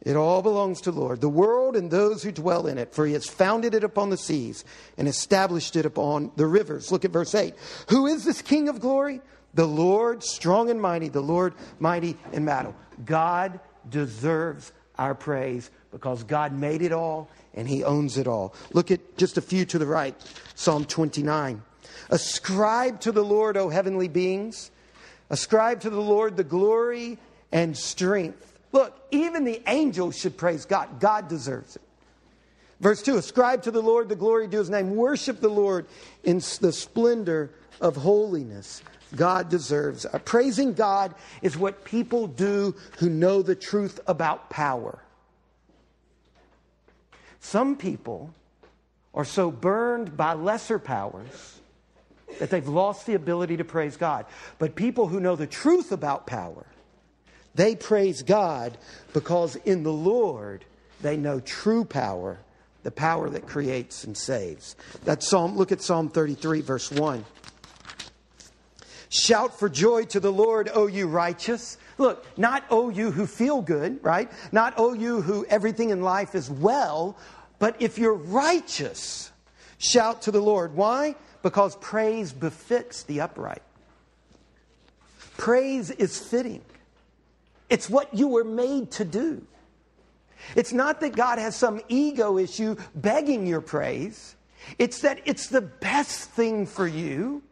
[0.00, 3.06] It all belongs to the Lord, the world and those who dwell in it, for
[3.06, 4.64] he has founded it upon the seas
[4.98, 6.90] and established it upon the rivers.
[6.90, 7.54] Look at verse 8.
[7.88, 9.20] Who is this King of glory?
[9.54, 12.74] The Lord, strong and mighty, the Lord, mighty in battle.
[13.04, 18.54] God deserves our praise because God made it all and he owns it all.
[18.72, 20.14] Look at just a few to the right
[20.54, 21.62] Psalm 29.
[22.10, 24.70] Ascribe to the Lord, O heavenly beings.
[25.30, 27.18] Ascribe to the Lord the glory
[27.50, 28.58] and strength.
[28.72, 31.00] Look, even the angels should praise God.
[31.00, 31.82] God deserves it.
[32.80, 34.96] Verse 2 Ascribe to the Lord the glory due his name.
[34.96, 35.86] Worship the Lord
[36.24, 38.82] in the splendor of holiness.
[39.16, 40.06] God deserves.
[40.06, 44.98] Uh, praising God is what people do who know the truth about power.
[47.40, 48.32] Some people
[49.14, 51.60] are so burned by lesser powers
[52.38, 54.26] that they've lost the ability to praise God.
[54.58, 56.66] But people who know the truth about power,
[57.54, 58.78] they praise God
[59.12, 60.64] because in the Lord
[61.02, 62.38] they know true power,
[62.84, 64.76] the power that creates and saves.
[65.04, 67.24] That Psalm, look at Psalm 33, verse 1.
[69.12, 71.76] Shout for joy to the Lord, O you righteous.
[71.98, 74.32] Look, not O you who feel good, right?
[74.52, 77.18] Not O you who everything in life is well,
[77.58, 79.30] but if you're righteous,
[79.76, 80.74] shout to the Lord.
[80.74, 81.14] Why?
[81.42, 83.60] Because praise befits the upright.
[85.36, 86.62] Praise is fitting.
[87.68, 89.46] It's what you were made to do.
[90.56, 94.36] It's not that God has some ego issue begging your praise.
[94.78, 97.42] It's that it's the best thing for you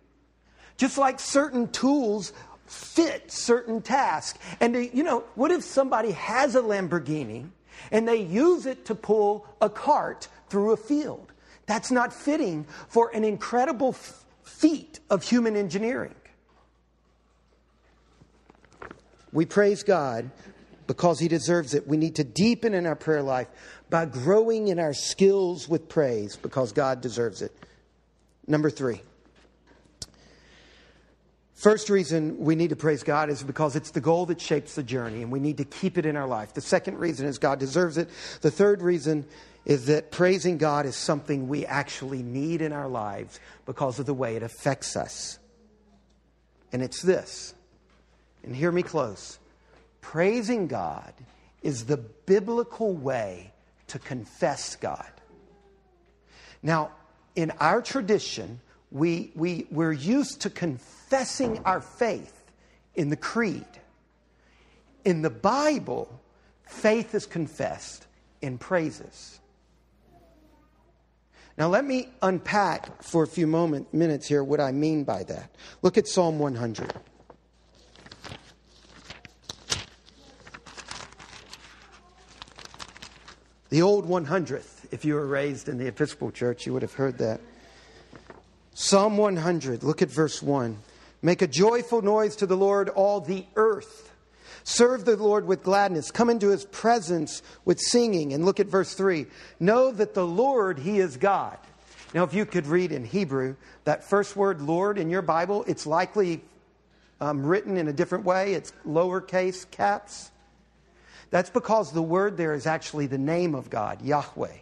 [0.81, 2.33] just like certain tools
[2.65, 4.39] fit certain tasks.
[4.61, 7.51] And, you know, what if somebody has a Lamborghini
[7.91, 11.33] and they use it to pull a cart through a field?
[11.67, 16.15] That's not fitting for an incredible f- feat of human engineering.
[19.35, 20.31] We praise God
[20.87, 21.87] because He deserves it.
[21.87, 23.49] We need to deepen in our prayer life
[23.91, 27.53] by growing in our skills with praise because God deserves it.
[28.47, 29.03] Number three.
[31.61, 34.83] First reason we need to praise God is because it's the goal that shapes the
[34.83, 36.55] journey, and we need to keep it in our life.
[36.55, 38.09] The second reason is God deserves it.
[38.41, 39.27] The third reason
[39.67, 44.15] is that praising God is something we actually need in our lives because of the
[44.15, 45.39] way it affects us.
[46.73, 47.53] And it's this,
[48.43, 49.39] and hear me close
[50.01, 51.13] praising God
[51.63, 53.53] is the biblical way
[53.89, 55.13] to confess God.
[56.63, 56.93] Now,
[57.37, 62.43] in our tradition, we, we, we're used to confessing our faith
[62.95, 63.65] in the creed.
[65.05, 66.21] In the Bible,
[66.65, 68.07] faith is confessed
[68.43, 69.39] in praises.
[71.57, 75.51] Now, let me unpack for a few moment, minutes here what I mean by that.
[75.83, 76.93] Look at Psalm 100.
[83.69, 84.87] The old 100th.
[84.91, 87.41] If you were raised in the Episcopal Church, you would have heard that.
[88.83, 90.79] Psalm 100, look at verse 1.
[91.21, 94.11] Make a joyful noise to the Lord, all the earth.
[94.65, 96.11] Serve the Lord with gladness.
[96.11, 98.33] Come into his presence with singing.
[98.33, 99.27] And look at verse 3.
[99.61, 101.59] Know that the Lord, he is God.
[102.15, 105.85] Now, if you could read in Hebrew, that first word, Lord, in your Bible, it's
[105.85, 106.41] likely
[107.21, 108.55] um, written in a different way.
[108.55, 110.31] It's lowercase caps.
[111.29, 114.57] That's because the word there is actually the name of God, Yahweh.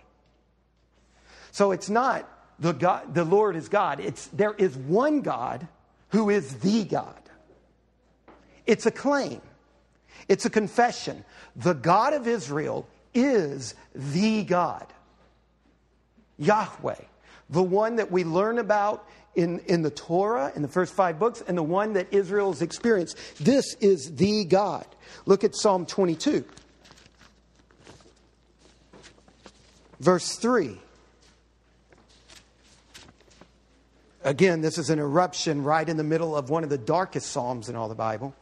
[1.52, 4.00] So it's not the, God, the Lord is God.
[4.00, 5.66] It's, there is one God
[6.10, 7.14] who is the God.
[8.66, 9.40] It's a claim,
[10.28, 11.24] it's a confession.
[11.56, 14.86] The God of Israel is the God,
[16.38, 17.00] Yahweh,
[17.50, 21.42] the one that we learn about in, in the Torah, in the first five books,
[21.46, 23.16] and the one that Israel has experienced.
[23.40, 24.86] This is the God.
[25.26, 26.44] Look at Psalm 22,
[30.00, 30.78] verse 3.
[34.28, 37.70] Again, this is an eruption right in the middle of one of the darkest Psalms
[37.70, 38.34] in all the Bible.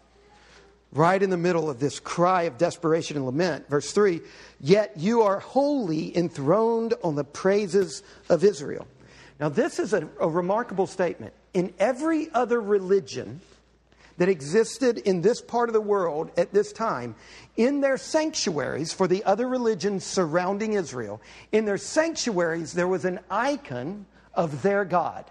[0.91, 3.69] Right in the middle of this cry of desperation and lament.
[3.69, 4.21] Verse 3
[4.61, 8.89] Yet you are holy enthroned on the praises of Israel.
[9.39, 11.35] Now, this is a, a remarkable statement.
[11.55, 13.41] In every other religion,
[14.17, 17.15] that existed in this part of the world at this time,
[17.57, 21.21] in their sanctuaries for the other religions surrounding Israel,
[21.53, 25.27] in their sanctuaries, there was an icon of their God.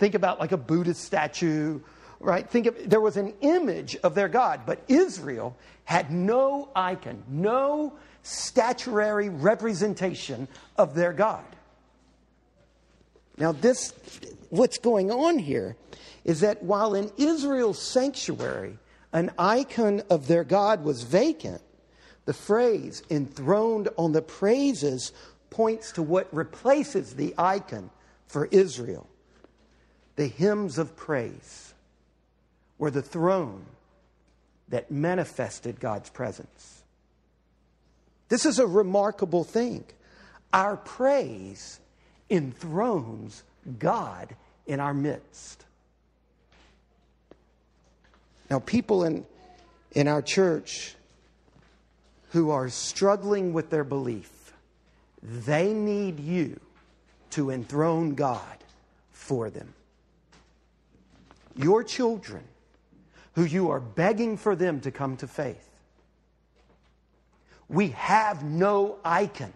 [0.00, 1.78] Think about like a Buddhist statue,
[2.20, 2.48] right?
[2.48, 7.92] Think of there was an image of their God, but Israel had no icon, no
[8.22, 11.44] statuary representation of their God.
[13.36, 13.92] Now, this,
[14.48, 15.76] what's going on here
[16.24, 18.78] is that while in Israel's sanctuary,
[19.12, 21.60] an icon of their God was vacant,
[22.24, 25.12] the phrase enthroned on the praises
[25.50, 27.90] points to what replaces the icon
[28.26, 29.06] for Israel
[30.20, 31.72] the hymns of praise
[32.76, 33.64] were the throne
[34.68, 36.82] that manifested God's presence.
[38.28, 39.82] This is a remarkable thing.
[40.52, 41.80] Our praise
[42.28, 43.42] enthrones
[43.78, 45.64] God in our midst.
[48.50, 49.24] Now, people in,
[49.92, 50.96] in our church
[52.32, 54.52] who are struggling with their belief,
[55.22, 56.60] they need you
[57.30, 58.58] to enthrone God
[59.12, 59.72] for them
[61.62, 62.42] your children
[63.34, 65.68] who you are begging for them to come to faith.
[67.68, 69.52] We have no icon.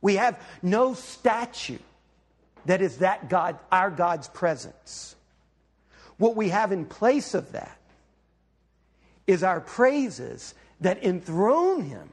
[0.00, 1.78] We have no statue
[2.66, 5.16] that is that God, our God's presence.
[6.16, 7.78] What we have in place of that
[9.26, 12.08] is our praises that enthrone Him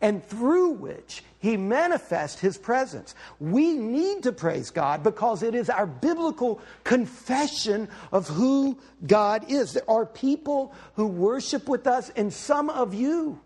[0.00, 3.14] and through which he manifests his presence.
[3.38, 9.72] We need to praise God because it is our biblical confession of who God is.
[9.72, 13.40] There are people who worship with us, and some of you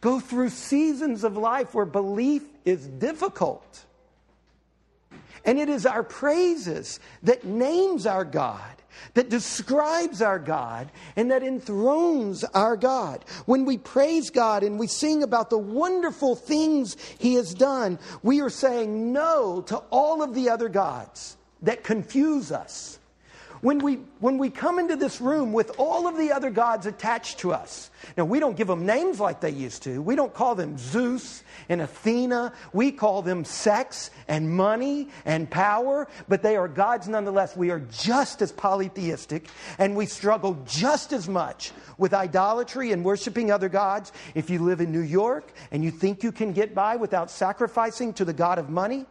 [0.00, 3.84] go through seasons of life where belief is difficult.
[5.44, 8.60] And it is our praises that names our God
[9.14, 13.24] that describes our God and that enthrones our God.
[13.46, 18.40] When we praise God and we sing about the wonderful things He has done, we
[18.40, 22.98] are saying no to all of the other gods that confuse us.
[23.62, 27.38] When we, when we come into this room with all of the other gods attached
[27.38, 30.02] to us, now we don't give them names like they used to.
[30.02, 32.54] We don't call them Zeus and Athena.
[32.72, 37.56] We call them sex and money and power, but they are gods nonetheless.
[37.56, 39.46] We are just as polytheistic
[39.78, 44.10] and we struggle just as much with idolatry and worshiping other gods.
[44.34, 48.12] If you live in New York and you think you can get by without sacrificing
[48.14, 49.06] to the God of money,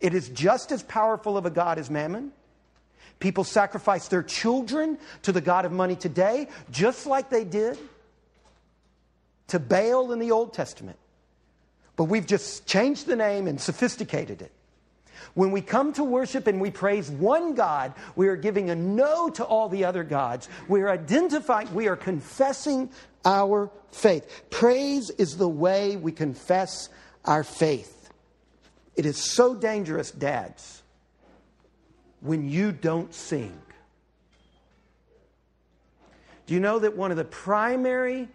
[0.00, 2.32] It is just as powerful of a God as mammon.
[3.18, 7.78] People sacrifice their children to the God of money today, just like they did
[9.48, 10.98] to Baal in the Old Testament.
[11.96, 14.52] But we've just changed the name and sophisticated it.
[15.32, 19.30] When we come to worship and we praise one God, we are giving a no
[19.30, 20.48] to all the other gods.
[20.68, 22.90] We are identifying, we are confessing
[23.24, 24.44] our faith.
[24.50, 26.90] Praise is the way we confess
[27.24, 27.95] our faith.
[28.96, 30.82] It is so dangerous, dads,
[32.20, 33.60] when you don't sing.
[36.46, 38.28] Do you know that one of the primary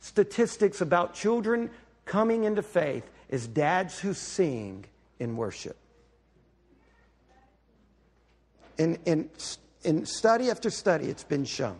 [0.00, 1.70] statistics about children
[2.04, 4.84] coming into faith is dads who sing
[5.18, 5.76] in worship?
[8.78, 9.28] In, in,
[9.84, 11.78] in study after study, it's been shown.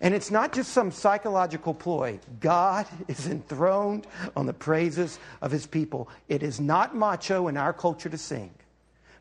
[0.00, 2.20] And it's not just some psychological ploy.
[2.40, 6.08] God is enthroned on the praises of his people.
[6.28, 8.50] It is not macho in our culture to sing,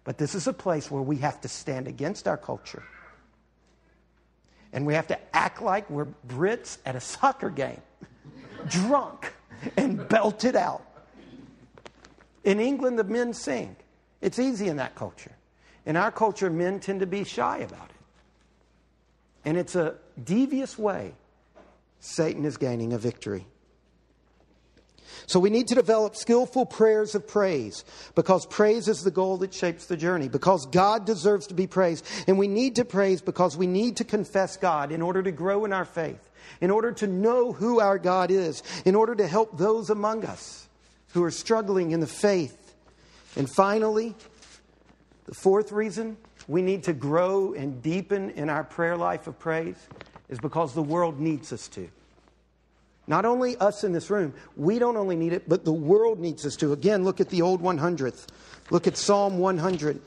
[0.03, 2.83] but this is a place where we have to stand against our culture.
[4.73, 7.81] And we have to act like we're Brits at a soccer game,
[8.67, 9.33] drunk
[9.75, 10.83] and belted out.
[12.43, 13.75] In England, the men sing.
[14.21, 15.31] It's easy in that culture.
[15.85, 17.96] In our culture, men tend to be shy about it.
[19.47, 21.13] And it's a devious way
[22.01, 23.47] Satan is gaining a victory.
[25.25, 29.53] So we need to develop skillful prayers of praise because praise is the goal that
[29.53, 32.05] shapes the journey, because God deserves to be praised.
[32.27, 35.63] And we need to praise because we need to confess God in order to grow
[35.63, 36.29] in our faith,
[36.59, 40.67] in order to know who our God is, in order to help those among us
[41.13, 42.75] who are struggling in the faith.
[43.37, 44.13] And finally,
[45.25, 46.17] the fourth reason
[46.47, 49.87] we need to grow and deepen in our prayer life of praise
[50.29, 51.89] is because the world needs us to.
[53.07, 56.45] Not only us in this room, we don't only need it, but the world needs
[56.45, 56.73] us to.
[56.73, 58.27] Again, look at the old 100th.
[58.69, 60.01] Look at Psalm 100.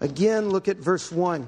[0.00, 1.46] Again, look at verse 1.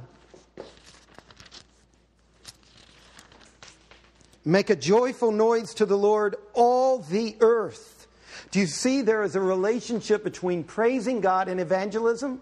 [4.45, 8.07] Make a joyful noise to the Lord, all the earth.
[8.51, 12.41] Do you see there is a relationship between praising God and evangelism?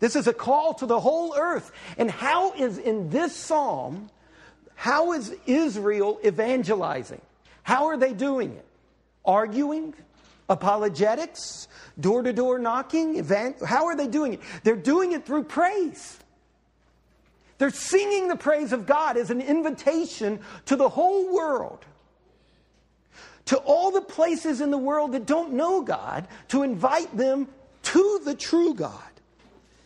[0.00, 1.72] This is a call to the whole earth.
[1.96, 4.10] And how is in this psalm,
[4.74, 7.20] how is Israel evangelizing?
[7.62, 8.64] How are they doing it?
[9.24, 9.94] Arguing?
[10.48, 11.68] Apologetics?
[11.98, 13.24] Door to door knocking?
[13.64, 14.40] how are they doing it?
[14.62, 16.18] They're doing it through praise.
[17.58, 21.84] They're singing the praise of God as an invitation to the whole world,
[23.46, 27.48] to all the places in the world that don't know God, to invite them
[27.84, 29.00] to the true God.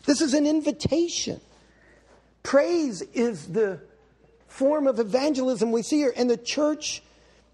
[0.09, 1.39] This is an invitation.
[2.41, 3.79] Praise is the
[4.47, 6.11] form of evangelism we see here.
[6.17, 7.03] And the church,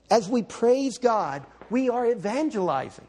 [0.09, 3.07] as we praise God, we are evangelizing.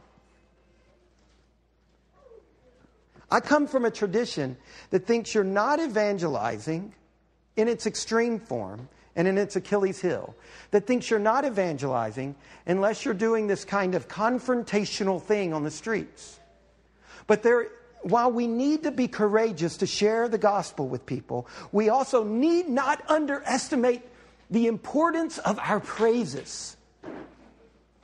[3.30, 4.56] I come from a tradition
[4.90, 6.92] that thinks you're not evangelizing
[7.54, 10.34] in its extreme form and in its Achilles heel,
[10.72, 12.34] that thinks you're not evangelizing
[12.66, 16.40] unless you're doing this kind of confrontational thing on the streets.
[17.28, 17.68] But there
[18.02, 22.68] while we need to be courageous to share the gospel with people, we also need
[22.68, 24.02] not underestimate
[24.50, 26.76] the importance of our praises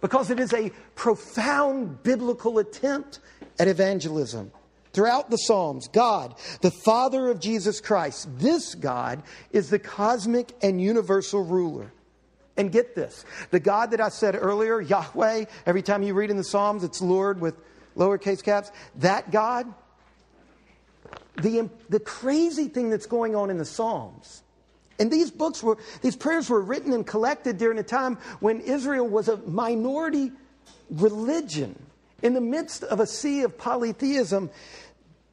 [0.01, 3.20] because it is a profound biblical attempt
[3.59, 4.51] at evangelism.
[4.93, 10.82] Throughout the Psalms, God, the Father of Jesus Christ, this God is the cosmic and
[10.82, 11.93] universal ruler.
[12.59, 16.36] And get this the God that I said earlier, Yahweh, every time you read in
[16.36, 17.55] the Psalms, it's Lord with
[17.97, 18.70] lowercase caps.
[18.97, 19.72] That God
[21.37, 24.43] the, the crazy thing that's going on in the Psalms.
[24.99, 29.09] And these books were, these prayers were written and collected during a time when Israel
[29.09, 30.33] was a minority
[30.91, 31.80] religion.
[32.22, 34.51] In the midst of a sea of polytheism,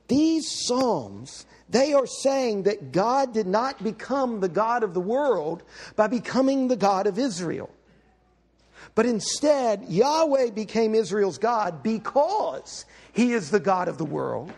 [0.07, 5.61] these Psalms, they are saying that God did not become the God of the world
[5.95, 7.69] by becoming the God of Israel.
[8.95, 14.51] But instead, Yahweh became Israel's God because he is the God of the world.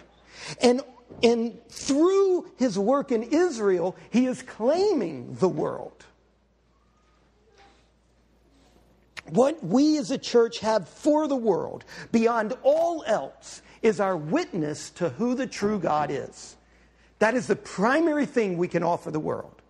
[0.62, 0.82] And
[1.24, 6.06] and through his work in Israel, he is claiming the world.
[9.30, 14.90] What we as a church have for the world, beyond all else, is our witness
[14.92, 16.58] to who the true God is.
[17.20, 19.62] That is the primary thing we can offer the world.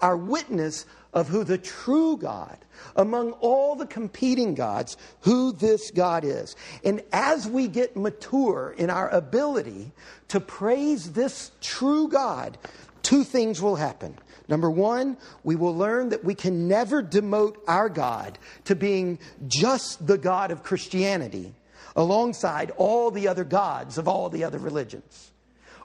[0.00, 2.56] Our witness of who the true God,
[2.96, 6.56] among all the competing gods, who this God is.
[6.84, 9.92] And as we get mature in our ability
[10.28, 12.56] to praise this true God,
[13.02, 14.18] two things will happen.
[14.48, 20.06] Number one, we will learn that we can never demote our God to being just
[20.06, 21.54] the God of Christianity.
[21.96, 25.32] alongside all the other gods of all the other religions.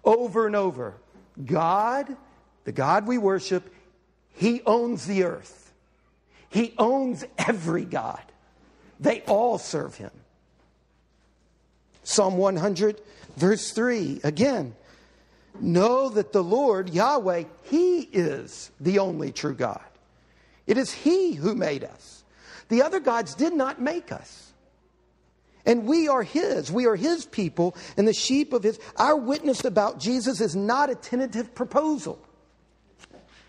[0.03, 0.95] Over and over,
[1.43, 2.15] God,
[2.63, 3.69] the God we worship,
[4.37, 5.73] He owns the earth.
[6.49, 8.21] He owns every God.
[8.99, 10.11] They all serve Him.
[12.03, 13.01] Psalm 100,
[13.35, 14.75] verse 3, again,
[15.59, 19.81] know that the Lord, Yahweh, He is the only true God.
[20.67, 22.23] It is He who made us.
[22.69, 24.53] The other gods did not make us.
[25.65, 26.71] And we are His.
[26.71, 28.79] We are His people and the sheep of His.
[28.97, 32.19] Our witness about Jesus is not a tentative proposal.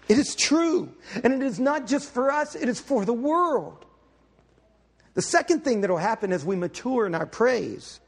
[0.08, 0.92] It is true.
[1.22, 3.84] And it is not just for us, it is for the world.
[5.14, 8.00] The second thing that will happen as we mature in our praise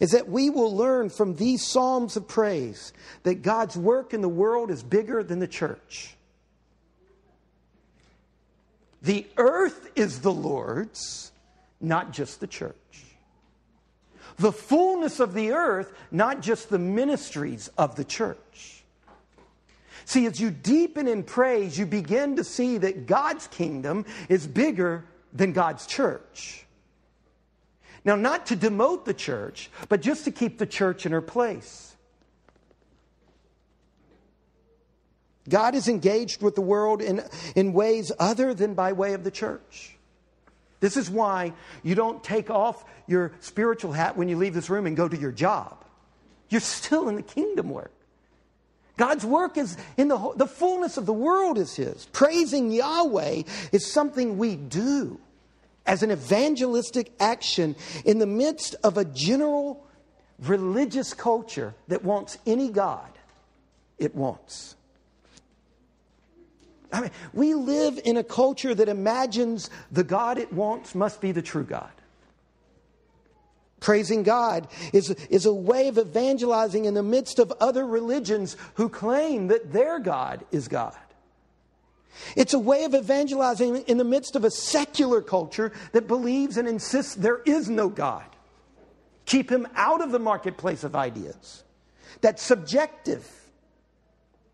[0.00, 4.28] is that we will learn from these Psalms of praise that God's work in the
[4.28, 6.16] world is bigger than the church.
[9.02, 11.32] The earth is the Lord's,
[11.80, 12.76] not just the church
[14.38, 18.71] the fullness of the earth, not just the ministries of the church.
[20.04, 25.04] See, as you deepen in praise, you begin to see that God's kingdom is bigger
[25.32, 26.66] than God's church.
[28.04, 31.94] Now, not to demote the church, but just to keep the church in her place.
[35.48, 37.22] God is engaged with the world in,
[37.56, 39.96] in ways other than by way of the church.
[40.80, 44.86] This is why you don't take off your spiritual hat when you leave this room
[44.86, 45.84] and go to your job.
[46.48, 47.92] You're still in the kingdom work.
[48.96, 52.06] God's work is in the, the fullness of the world is His.
[52.12, 55.18] Praising Yahweh is something we do
[55.86, 57.74] as an evangelistic action
[58.04, 59.86] in the midst of a general
[60.38, 63.08] religious culture that wants any God
[63.98, 64.76] it wants.
[66.92, 71.32] I mean, we live in a culture that imagines the God it wants must be
[71.32, 71.90] the true God.
[73.82, 78.88] Praising God is, is a way of evangelizing in the midst of other religions who
[78.88, 80.96] claim that their God is God.
[82.36, 86.68] It's a way of evangelizing in the midst of a secular culture that believes and
[86.68, 88.24] insists there is no God.
[89.26, 91.64] Keep him out of the marketplace of ideas.
[92.20, 93.28] That's subjective.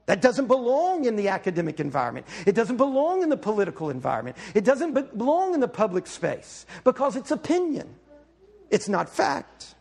[0.07, 2.27] That doesn't belong in the academic environment.
[2.47, 4.39] It doesn't belong in the political environment.
[4.55, 7.95] It doesn't belong in the public space because it's opinion.
[8.71, 9.75] It's not fact.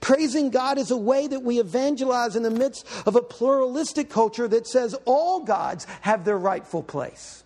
[0.00, 4.46] Praising God is a way that we evangelize in the midst of a pluralistic culture
[4.46, 7.44] that says all gods have their rightful place.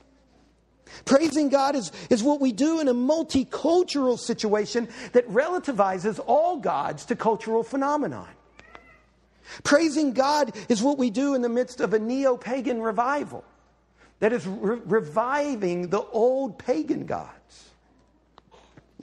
[1.05, 7.05] Praising God is, is what we do in a multicultural situation that relativizes all gods
[7.07, 8.29] to cultural phenomenon.
[9.63, 13.45] Praising God is what we do in the midst of a neo pagan revival
[14.21, 17.71] that is re- reviving the old pagan gods.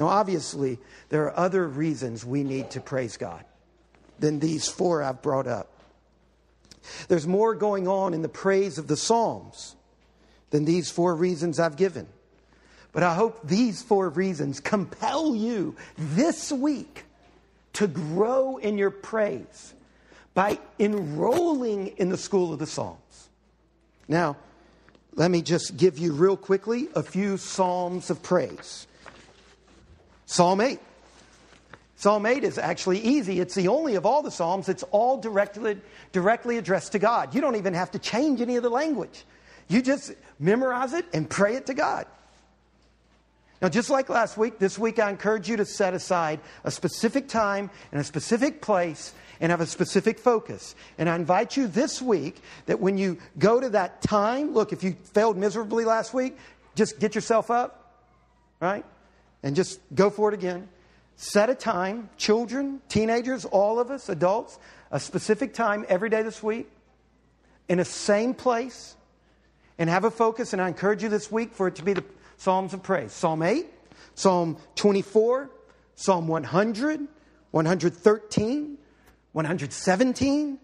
[0.02, 0.80] Now, obviously,
[1.10, 3.46] there are other reasons we need to praise God
[4.18, 5.70] than these four I've brought up.
[7.08, 9.76] There's more going on in the praise of the Psalms
[10.50, 12.08] than these four reasons I've given.
[12.94, 17.04] But I hope these four reasons compel you this week
[17.74, 19.76] to grow in your praise
[20.34, 23.30] by enrolling in the school of the Psalms.
[24.08, 24.36] Now,
[25.14, 28.88] let me just give you real quickly a few Psalms of praise.
[30.32, 30.80] Psalm 8.
[31.98, 33.42] Psalm 8 is actually easy.
[33.42, 35.78] It's the only of all the Psalms It's all directly,
[36.14, 37.36] directly addressed to God.
[37.36, 39.26] You don't even have to change any of the language.
[39.68, 42.06] You just memorize it and pray it to God.
[43.62, 47.28] Now, just like last week, this week I encourage you to set aside a specific
[47.28, 50.76] time and a specific place and have a specific focus.
[50.98, 54.82] And I invite you this week that when you go to that time, look, if
[54.82, 56.38] you failed miserably last week,
[56.76, 57.98] just get yourself up,
[58.62, 58.86] right?
[59.44, 60.70] And just go for it again.
[61.16, 64.58] Set a time, children, teenagers, all of us, adults,
[64.92, 66.70] a specific time every day this week
[67.70, 68.96] in a same place
[69.78, 70.54] and have a focus.
[70.54, 72.04] And I encourage you this week for it to be the
[72.38, 73.68] Psalms of praise Psalm 8,
[74.16, 75.50] Psalm 24,
[75.96, 77.08] Psalm 100,
[77.52, 78.78] 113,
[79.32, 80.60] 117,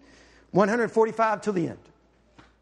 [0.50, 1.78] 145 till the end.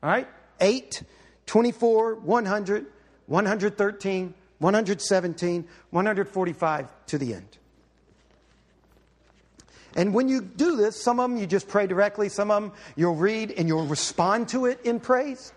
[0.02, 0.28] All right?
[0.60, 1.02] 8,
[1.46, 2.86] 24, 100,
[3.26, 7.58] 113, 117, 145 to the end.
[9.96, 12.72] And when you do this, some of them you just pray directly, some of them
[12.96, 15.52] you'll read and you'll respond to it in praise.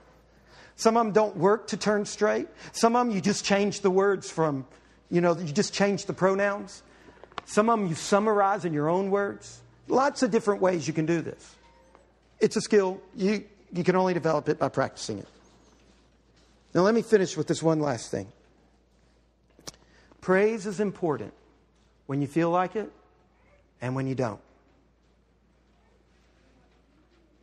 [0.77, 2.47] Some of them don't work to turn straight.
[2.71, 4.65] Some of them you just change the words from,
[5.11, 6.83] you know, you just change the pronouns.
[7.45, 9.61] Some of them you summarize in your own words.
[9.89, 11.55] Lots of different ways you can do this.
[12.39, 13.01] It's a skill.
[13.13, 13.43] You,
[13.73, 15.27] you can only develop it by practicing it.
[16.73, 18.31] Now, let me finish with this one last thing.
[20.21, 21.33] Praise is important
[22.07, 22.91] when you feel like it
[23.81, 24.39] and when you don't.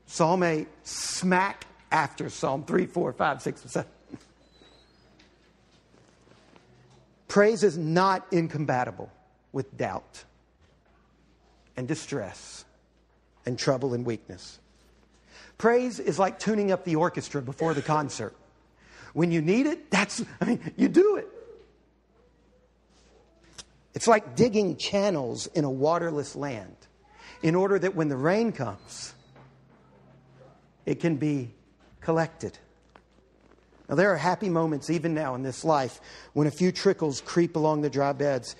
[0.06, 3.90] Psalm 8, smack after Psalm 3, 4, 5, 6, and 7.
[7.28, 9.10] Praise is not incompatible
[9.52, 10.24] with doubt
[11.76, 12.64] and distress
[13.44, 14.58] and trouble and weakness.
[15.58, 18.34] Praise is like tuning up the orchestra before the concert.
[19.12, 21.28] When you need it, that's, I mean, you do it.
[23.96, 26.76] It's like digging channels in a waterless land
[27.42, 29.14] in order that when the rain comes,
[30.84, 31.54] it can be
[32.02, 32.58] collected.
[33.88, 35.98] Now, there are happy moments even now in this life
[36.34, 38.54] when a few trickles creep along the dry beds,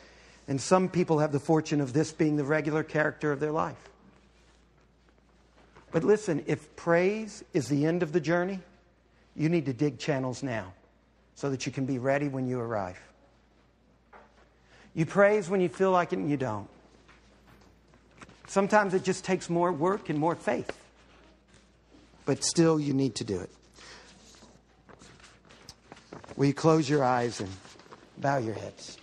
[0.49, 3.91] and some people have the fortune of this being the regular character of their life.
[5.93, 8.61] But listen, if praise is the end of the journey,
[9.35, 10.73] you need to dig channels now
[11.35, 12.99] so that you can be ready when you arrive.
[14.97, 16.69] You praise when you feel like it and you don't.
[18.47, 20.71] Sometimes it just takes more work and more faith.
[22.25, 23.51] But still, you need to do it.
[26.37, 27.51] Will you close your eyes and
[28.17, 28.97] bow your heads?